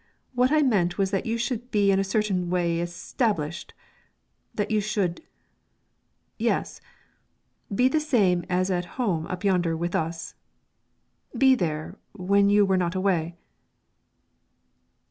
What 0.33 0.51
I 0.51 0.63
meant 0.63 0.97
was 0.97 1.11
that 1.11 1.27
you 1.27 1.37
should 1.37 1.69
be 1.69 1.91
in 1.91 1.99
a 1.99 2.03
certain 2.03 2.49
way 2.49 2.79
established 2.79 3.71
that 4.55 4.71
you 4.71 4.81
should 4.81 5.21
yes 6.39 6.81
be 7.71 7.87
the 7.87 7.99
same 7.99 8.43
as 8.49 8.71
at 8.71 8.85
home 8.97 9.27
up 9.27 9.43
yonder 9.43 9.77
with 9.77 9.93
us, 9.93 10.33
be 11.37 11.53
there, 11.53 11.99
when 12.13 12.49
you 12.49 12.65
were 12.65 12.77
not 12.77 12.95
away." 12.95 13.35